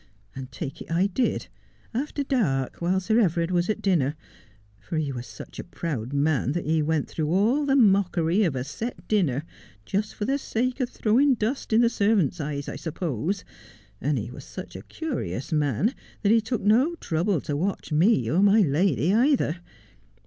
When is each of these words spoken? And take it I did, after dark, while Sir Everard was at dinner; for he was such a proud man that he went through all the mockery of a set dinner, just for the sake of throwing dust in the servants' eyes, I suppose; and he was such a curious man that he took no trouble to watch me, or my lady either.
And 0.35 0.51
take 0.51 0.81
it 0.81 0.91
I 0.91 1.05
did, 1.05 1.45
after 1.93 2.23
dark, 2.23 2.77
while 2.81 2.99
Sir 2.99 3.19
Everard 3.19 3.51
was 3.51 3.69
at 3.69 3.83
dinner; 3.83 4.15
for 4.79 4.97
he 4.97 5.11
was 5.11 5.27
such 5.27 5.59
a 5.59 5.63
proud 5.63 6.11
man 6.11 6.53
that 6.53 6.65
he 6.65 6.81
went 6.81 7.07
through 7.07 7.29
all 7.29 7.67
the 7.67 7.75
mockery 7.75 8.41
of 8.41 8.55
a 8.55 8.63
set 8.63 9.07
dinner, 9.07 9.43
just 9.85 10.15
for 10.15 10.25
the 10.25 10.39
sake 10.39 10.79
of 10.79 10.89
throwing 10.89 11.35
dust 11.35 11.71
in 11.71 11.81
the 11.81 11.87
servants' 11.87 12.41
eyes, 12.41 12.67
I 12.67 12.77
suppose; 12.77 13.43
and 14.01 14.17
he 14.17 14.31
was 14.31 14.43
such 14.43 14.75
a 14.75 14.81
curious 14.81 15.51
man 15.51 15.93
that 16.23 16.31
he 16.31 16.41
took 16.41 16.63
no 16.63 16.95
trouble 16.95 17.39
to 17.41 17.55
watch 17.55 17.91
me, 17.91 18.27
or 18.27 18.41
my 18.41 18.61
lady 18.61 19.13
either. 19.13 19.57